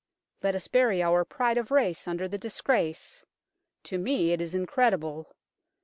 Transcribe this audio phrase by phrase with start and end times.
[0.41, 3.23] Let us bury our pride of race under the disgrace.
[3.83, 5.31] To me it is incredible.